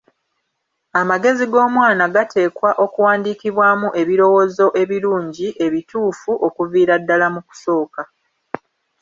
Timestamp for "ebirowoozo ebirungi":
4.01-5.47